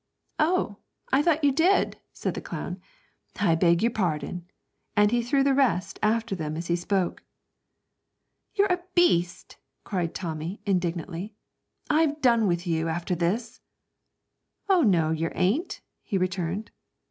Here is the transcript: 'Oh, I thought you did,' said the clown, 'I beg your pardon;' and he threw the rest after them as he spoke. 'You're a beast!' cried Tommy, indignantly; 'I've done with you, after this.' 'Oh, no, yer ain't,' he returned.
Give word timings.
'Oh, 0.39 0.77
I 1.11 1.21
thought 1.21 1.43
you 1.43 1.51
did,' 1.51 1.97
said 2.11 2.33
the 2.33 2.41
clown, 2.41 2.81
'I 3.39 3.53
beg 3.53 3.83
your 3.83 3.91
pardon;' 3.91 4.49
and 4.97 5.11
he 5.11 5.21
threw 5.21 5.43
the 5.43 5.53
rest 5.53 5.99
after 6.01 6.35
them 6.35 6.57
as 6.57 6.65
he 6.65 6.75
spoke. 6.75 7.23
'You're 8.55 8.73
a 8.73 8.81
beast!' 8.95 9.57
cried 9.83 10.15
Tommy, 10.15 10.59
indignantly; 10.65 11.35
'I've 11.91 12.19
done 12.19 12.47
with 12.47 12.65
you, 12.65 12.87
after 12.87 13.13
this.' 13.13 13.61
'Oh, 14.67 14.81
no, 14.81 15.11
yer 15.11 15.33
ain't,' 15.35 15.81
he 16.01 16.17
returned. 16.17 16.71